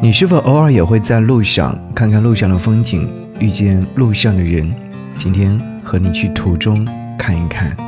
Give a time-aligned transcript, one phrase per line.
[0.00, 3.10] 你是否偶尔也会在路上看看路上的风景，
[3.40, 4.72] 遇见路上的人？
[5.16, 6.86] 今天和你去途中
[7.18, 7.87] 看一看。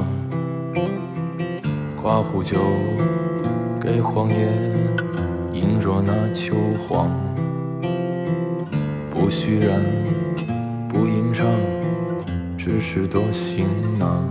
[0.00, 2.00] 衣裳。
[2.00, 2.58] 刮胡酒
[3.80, 4.48] 给荒野，
[5.52, 7.10] 饮着那秋黄。
[9.10, 9.80] 不虚然，
[10.88, 11.46] 不吟唱，
[12.56, 13.66] 只是多行
[13.98, 14.24] 囊。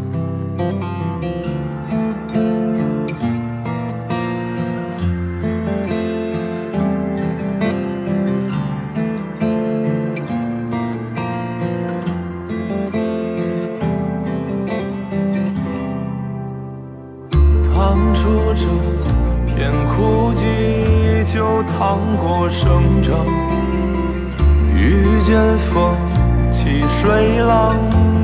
[27.01, 27.77] 水浪，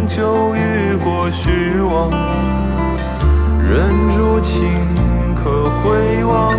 [0.06, 2.12] 就遇过虚妄。
[3.64, 4.68] 忍住情
[5.34, 6.58] 可回望，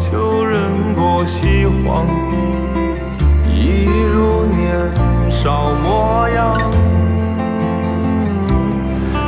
[0.00, 0.58] 就忍
[0.94, 2.06] 过西荒。
[3.54, 6.58] 一如年少模样，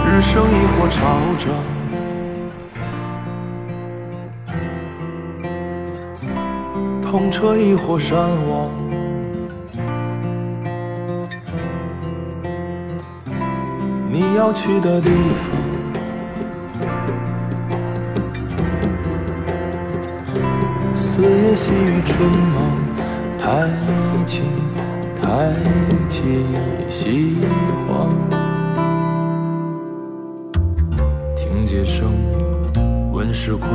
[0.07, 0.99] 日升亦或潮
[1.37, 1.53] 涨。
[7.03, 8.19] 痛彻一或山
[8.49, 8.71] 亡，
[14.13, 15.53] 你要去的地方。
[20.93, 22.73] 四野细雨春忙，
[23.39, 23.71] 太
[24.27, 24.43] 急
[25.23, 25.55] 太
[26.09, 26.45] 急
[26.89, 27.37] 西
[27.87, 28.11] 荒。
[31.37, 32.11] 听街声，
[33.13, 33.71] 闻时况，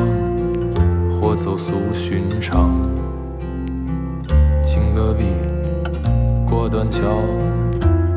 [1.17, 2.77] 或走俗寻常。
[4.93, 5.25] 隔壁
[6.49, 7.01] 过断桥，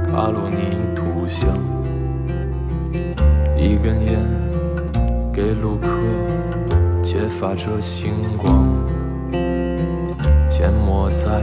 [0.06, 1.48] 踏落泥土香。
[3.58, 4.24] 一根烟
[5.32, 5.88] 给路客，
[7.02, 8.68] 揭发着星光。
[10.48, 11.42] 缄默在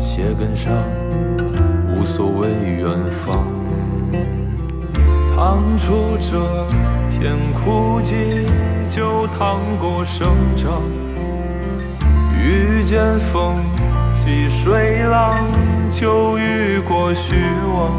[0.00, 0.72] 鞋跟上，
[1.94, 3.46] 无所谓远方。
[5.34, 6.66] 趟出这
[7.08, 8.44] 片枯寂，
[8.90, 10.82] 就趟过生长。
[12.36, 13.62] 遇见风。
[14.12, 15.46] 细水浪，
[15.88, 17.36] 就遇过虚
[17.72, 17.92] 妄；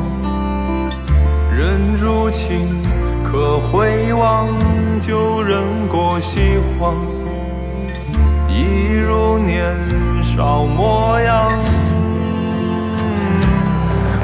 [1.49, 2.67] 忍住情，
[3.39, 4.49] 可回望，
[4.99, 6.93] 旧人过西荒。
[8.49, 9.73] 一如年
[10.21, 11.49] 少模样，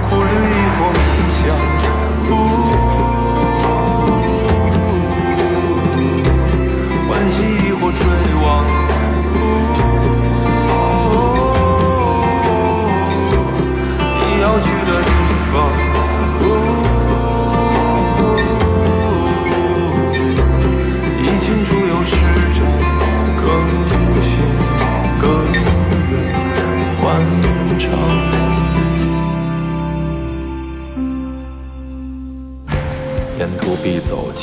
[0.10, 1.00] 苦旅亦或迷
[1.30, 1.40] 香，
[7.08, 8.04] 欢喜亦或追
[8.44, 8.85] 望。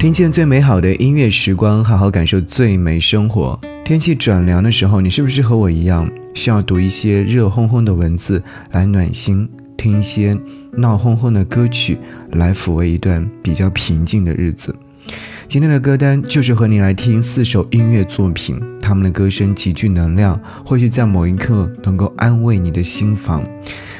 [0.00, 3.60] 听见最美好的音乐时光，好好感受最美生活。
[3.84, 10.34] 天气转凉的时候，你是不是和我一样，需要读一些热烘烘的文字来暖心，听一些
[10.72, 11.98] 闹哄哄的歌曲
[12.32, 14.74] 来抚慰一段比较平静的日子？
[15.46, 23.44] 今天的歌单就是和你来听四首音乐作品，他们的歌声极具能量，或许在某一刻能够安慰你的心房。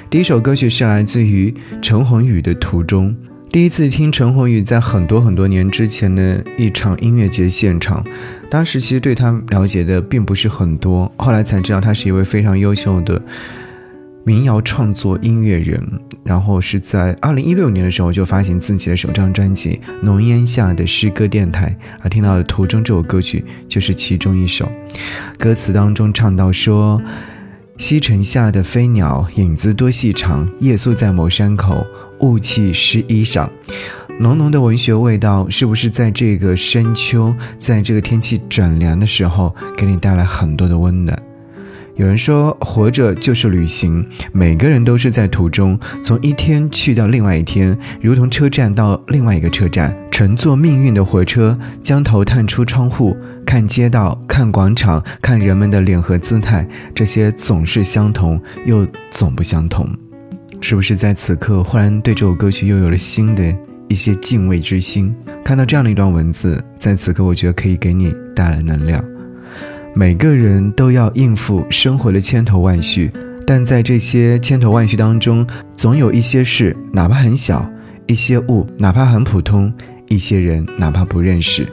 [0.09, 3.11] 第一首歌曲是来自于陈鸿宇的《途中》。
[3.53, 8.05] 第一次听陈鸿宇在很多很多年之前的一场音乐节现场，
[8.49, 13.21] 当时其实对他了解的并不是很多，后来才知道他是一位非常优秀的
[14.23, 15.83] 民谣创作音乐人。
[16.23, 24.71] 然后是在二零一六年的时候就发行自己的首张专辑《浓烟下的诗歌电台》，而听到的《途中》这首歌曲就是其中一首。
[25.39, 27.03] 歌词当中唱到说。
[27.81, 31.83] 西城下的飞鸟，影子多细长，夜宿在某山口，
[32.19, 33.49] 雾气湿衣裳。
[34.21, 41.19] 浓浓的文学味道，是不是在这个深秋，在这个天气转凉的时候，给你带来很多的温暖？
[41.97, 59.89] 有人说，活着就是旅行，每个人都是在途中，从一天去到另外一天，如同车站到另外一个车站，乘坐命运的火车，将头探出窗户，看街道，看广场，看人们的脸和姿态，这些总是相同，又总不相同。
[60.61, 63.55] 是不是在此刻，忽然对这首歌曲又有了新的？
[63.89, 65.13] 一些敬畏之心，
[65.45, 69.05] 看到这样的一段文字，在此刻，我觉得可以给你带来能量。
[69.93, 73.11] 每个人都要应付生活的千头万绪，
[73.45, 75.45] 但在这些千头万绪当中，
[75.77, 77.69] 总有一些事，哪怕很小；
[78.07, 79.73] 一些物，哪怕很普通；
[80.09, 81.67] 一些人，哪怕不认识，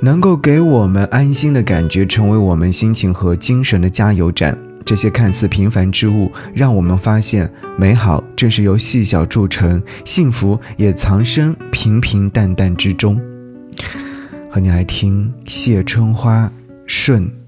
[0.00, 4.56] 能够给我们安心的感觉，成为我们心情和精神的加油站。
[4.84, 13.20] 这些看似平凡之物，让我们发现美好正是由细小铸成，幸福也藏身平平淡淡之中。
[14.50, 16.50] 和你来听谢春花
[16.90, 17.39] 顺。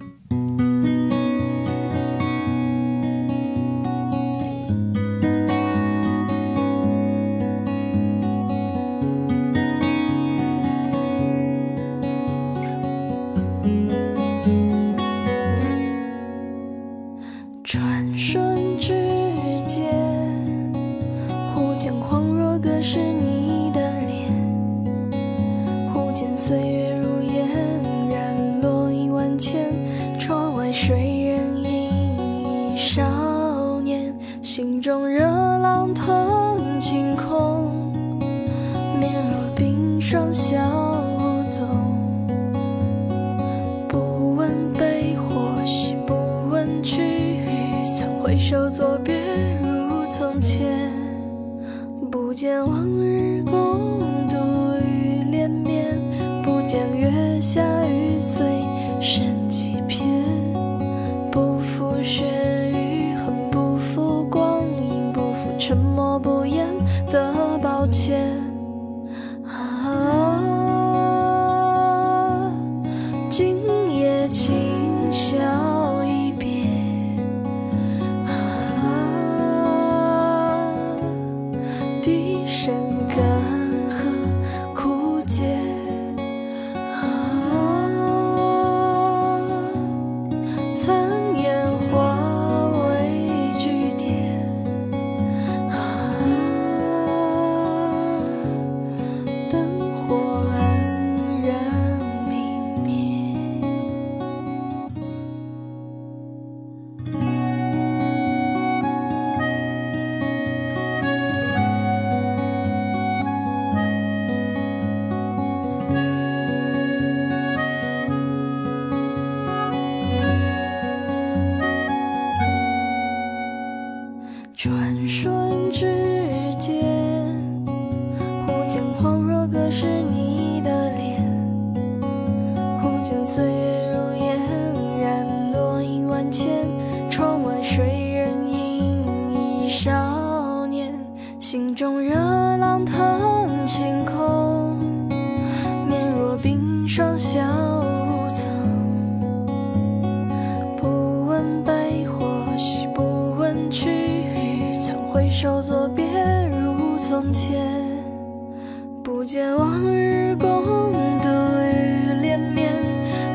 [159.63, 161.29] 往日共度
[161.63, 162.73] 雨连绵，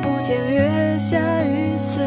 [0.01, 2.03] 不见月下雨碎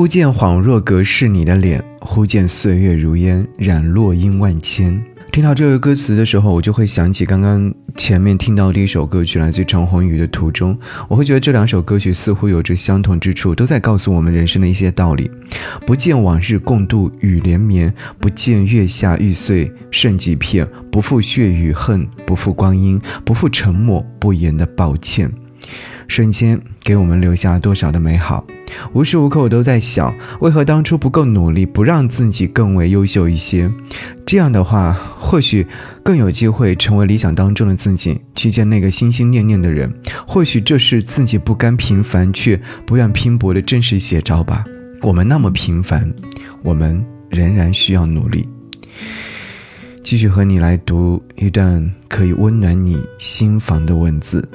[0.00, 4.98] 忽见恍若隔世你的脸，忽见岁月如烟，染落英万千。
[5.30, 10.74] 听到这个歌词的时候，我就会想起刚刚前面听到的一首歌曲，来自陈鸿宇的《途中》。
[11.06, 15.30] 我会觉得这两首歌曲似乎有着相同之处，都在告诉我们人生的一些道理。
[15.86, 25.30] 不见往日共度雨连绵，不见月下玉碎剩几片，不负血与恨，不负光阴，不负沉默不言的抱歉。
[26.10, 28.44] 瞬间给我们留下多少的美好。
[28.92, 33.70] 无时无刻我都在想，为何当初不够努力，不让自己更为优秀一些？
[34.26, 35.64] 这样的话，或许
[36.02, 39.92] 更有机会成为理想当中的自己，去见那个心心念念的人。
[40.26, 44.64] 或许这是自己不甘平凡却不愿拼搏的真实写照吧。
[45.02, 46.12] 我们那么平凡，
[46.64, 48.48] 我们仍然需要努力。
[50.02, 54.48] 继续和你来读一段可以温暖你心房的文字。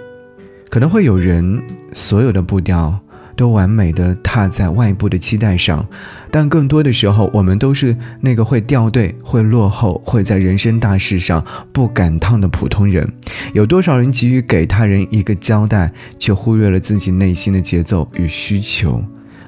[0.76, 1.64] 可能会有人，
[1.94, 3.00] 所有的步调
[3.38, 5.88] 都完美的踏在外部的期待上，
[6.30, 11.42] 但更多的时候，我们都是那个会掉队、会落后、会在人生大事上
[11.72, 13.10] 不赶趟的普通人。
[13.54, 15.90] 有多少人急于给他人一个交代，
[16.20, 19.02] 却忽略了自己内心的节奏与需求？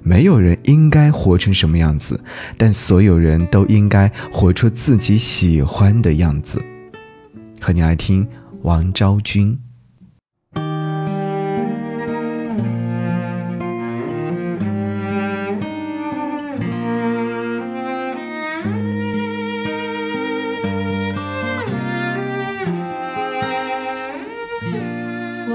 [0.04, 2.18] 没有人应该活成什么样子，
[2.56, 6.64] 但所有人都应该活出自己喜欢的样子。
[7.60, 8.26] 和你来听
[8.62, 9.60] 王昭君。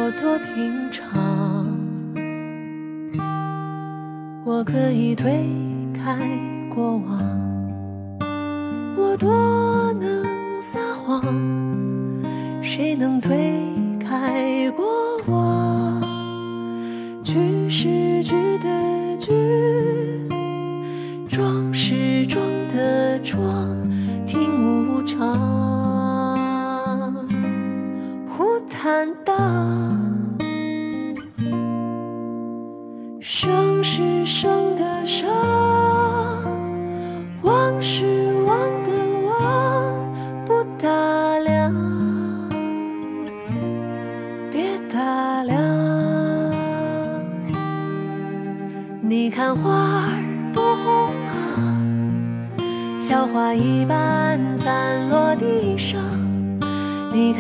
[0.05, 1.07] 我多平常，
[4.45, 5.49] 我可以推
[5.95, 6.29] 开
[6.75, 7.21] 过往，
[8.97, 11.23] 我多能撒谎，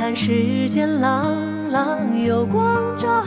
[0.03, 1.37] 看世间朗
[1.71, 3.23] 朗有光照。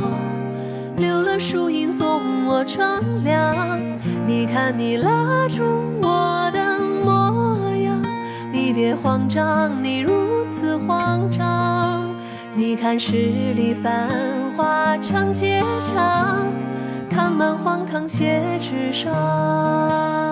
[0.97, 3.79] 留了树荫送我乘凉，
[4.27, 5.63] 你看你拉住
[6.01, 8.03] 我的模样，
[8.51, 10.11] 你别慌张，你如
[10.51, 12.13] 此慌张。
[12.53, 14.09] 你看十里繁
[14.57, 16.45] 华长街长，
[17.09, 20.24] 看满荒唐写纸上。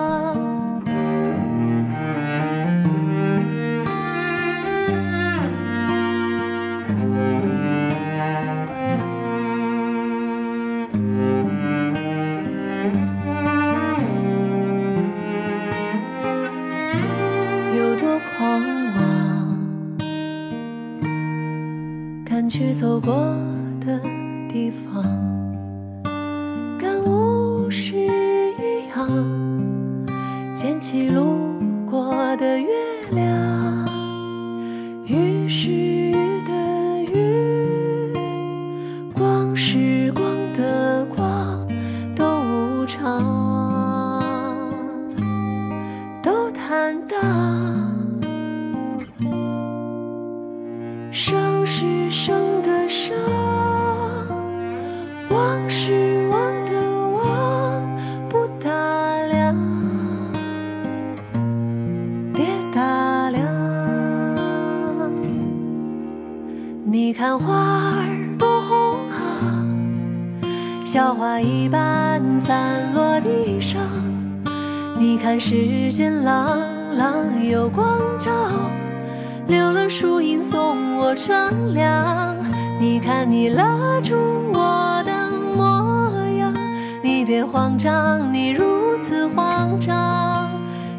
[79.46, 82.36] 留了树荫送我乘凉，
[82.80, 84.14] 你看你拉住
[84.52, 86.54] 我的模样，
[87.02, 90.50] 你别慌张，你如此慌张。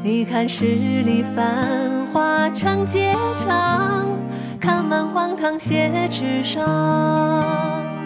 [0.03, 4.07] 你看十里繁华长街长，
[4.59, 6.63] 看满荒唐写纸上。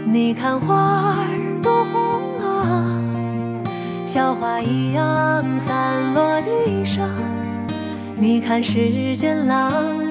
[0.05, 2.88] 你看花儿多红啊，
[4.08, 7.10] 小花一样散落地上。
[8.17, 9.46] 你看世间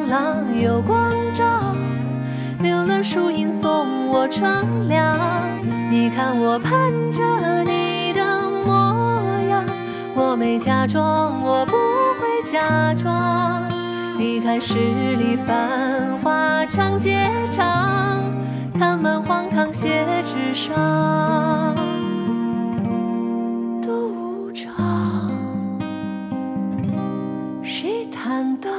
[0.08, 0.38] 朗。
[0.60, 1.44] 有光照，
[2.60, 5.16] 留了树荫送我乘凉。
[5.88, 9.64] 你看我盼着你的模样，
[10.16, 11.72] 我没假装，我不
[12.20, 13.62] 会假装。
[14.18, 14.74] 你看十
[15.14, 18.24] 里繁华长街长，
[18.76, 20.74] 看满荒唐写纸上。
[23.80, 25.30] 多无常，
[27.62, 28.72] 谁坦荡？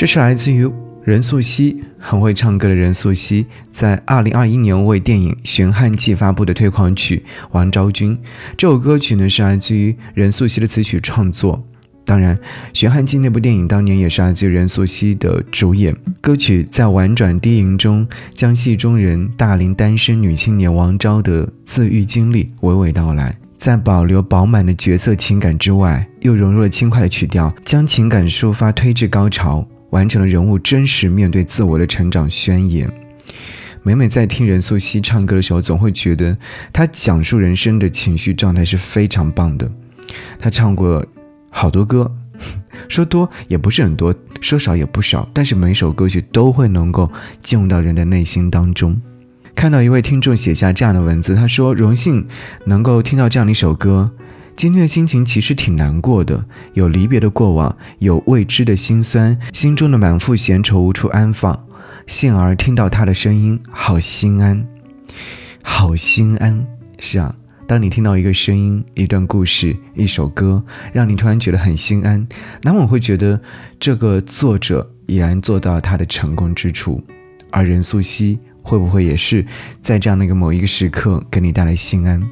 [0.00, 0.66] 这是来自于
[1.04, 8.16] 任素汐，很会唱歌的任素汐，在二零二一年为电影《寻汉记》发布的推广曲《王昭君》。
[8.56, 11.62] 这首歌曲呢是来自于任素汐的词曲创作。
[12.06, 12.34] 当然，
[12.72, 15.94] 《寻汉记》那部电影当年也是来自于任素汐的主演。
[16.22, 23.36] 歌曲在婉转低吟中，将戏中人大龄单身女青年王昭的自愈经历娓娓道来。
[23.58, 32.90] 在保留饱满的角色情感之外，又融入了轻快的曲调，将情感抒发推至高潮，完成了人物真实面对自我的成长宣言。
[33.82, 36.36] 每每在听任素汐唱歌的时候，总会觉得
[36.72, 39.70] 她讲述人生的情绪状态是非常棒的。
[40.38, 41.04] 她唱过
[41.50, 42.14] 好多歌，
[42.88, 49.00] 说多也不是很多，说少也不少，但是每首歌曲都会能够进入到人的内心当中。
[49.54, 52.26] 看到一位听众写下这样的文字，他说：“荣幸
[52.66, 54.10] 能够听到这样的一首歌。
[54.60, 56.44] 今天的心情其实挺难过的，
[56.74, 61.66] 有离别的过往，有未知的心酸，心中的满腹闲愁无处安放。
[62.06, 64.68] 幸而听到他的声音，好心安，
[65.62, 66.66] 好心安。
[66.98, 67.34] 是啊，
[67.66, 72.28] 当你听到一个声音、一段故事、一首歌，让你突然觉得很心安，
[72.60, 73.40] 那么我会觉得
[73.78, 77.02] 这个作者已然做到了他的成功之处，
[77.50, 79.44] 而任素汐。”会不会也是
[79.80, 82.22] 在这样的一个某一个时刻给你带来心安？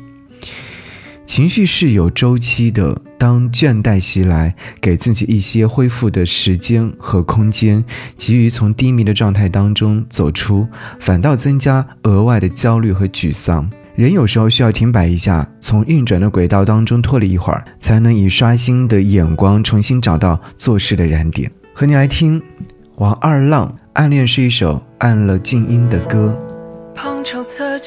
[1.29, 7.85] 情绪是有周期的，当倦怠袭来，给自己一些恢复的时间和空间，
[8.17, 10.67] 急于从低迷的状态当中走出，
[10.99, 13.71] 反倒增加额外的焦虑和沮丧。
[13.95, 21.51] 人有时候需要停摆一下，从运转的轨道当中脱离一会儿，才能以刷新的眼光重新找到做事的燃点。
[21.75, 22.43] 和你来听
[22.97, 26.35] 王二浪，《暗恋》是一首按了静音的歌。
[26.95, 27.23] 旁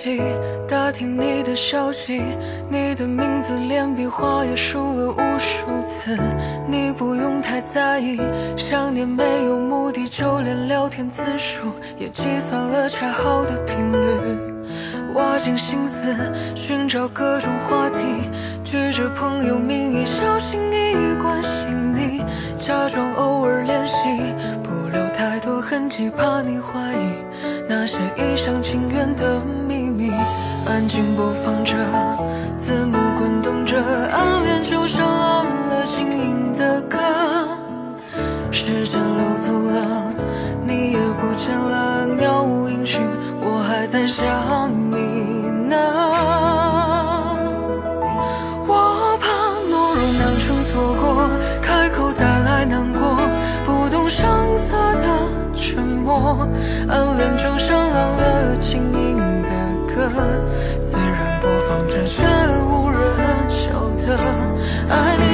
[0.01, 0.19] 敲侧击
[0.67, 2.21] 打听你的消息，
[2.69, 6.17] 你的名字连笔画也数了无数次，
[6.67, 8.19] 你不用太在意，
[8.57, 16.15] 想念没有目的，就连聊天次数也计算了恰好的频率，挖尽心思
[16.55, 17.97] 寻找各种话题，
[18.63, 22.23] 举着朋友名义小心翼翼关心你，
[22.57, 23.93] 假装偶尔联系，
[24.63, 27.13] 不留太多痕迹，怕你怀疑。
[27.69, 29.60] 那些一厢情愿的秘密，
[30.91, 31.73] 安静播放着，
[32.59, 33.77] 字幕滚动着，
[34.11, 36.97] 暗恋就像按了静音的歌。
[38.51, 40.13] 时间流走了，
[40.67, 42.99] 你也不见了，杳无音讯，
[43.39, 44.97] 我还在想你
[45.69, 45.77] 呢。
[48.67, 49.31] 我怕
[49.71, 51.29] 懦弱酿成错过，
[51.61, 53.15] 开口带来难过，
[53.63, 54.27] 不动声
[54.67, 55.07] 色的
[55.55, 56.45] 沉默，
[56.89, 57.37] 暗恋
[64.91, 65.30] 爱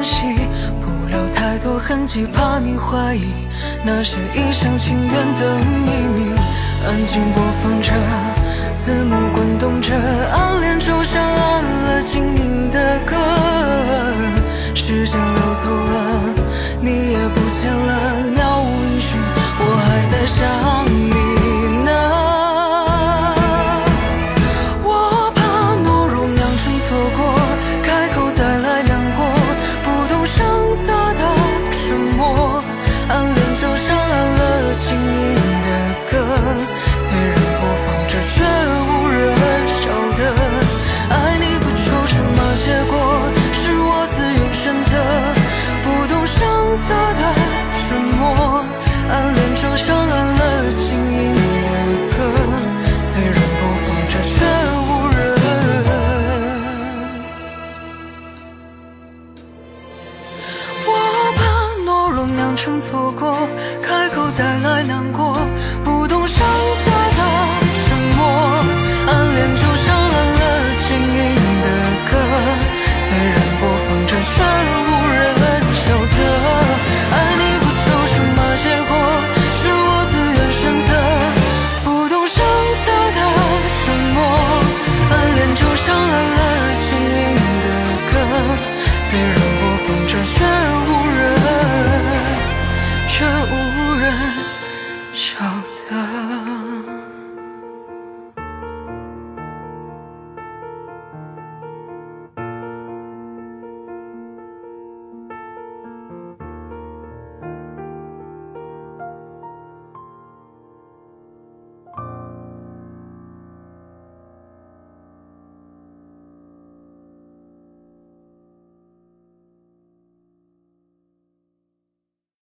[0.00, 0.22] 关系，
[0.80, 3.34] 不留太多痕迹，怕你怀疑
[3.84, 6.32] 那些一厢情愿的秘密。
[6.86, 7.92] 安静播放着，
[8.82, 9.92] 字幕滚动着，
[10.32, 13.14] 暗恋就像按了静音的歌。
[14.74, 16.34] 时间流走了，
[16.80, 18.09] 你也不见了。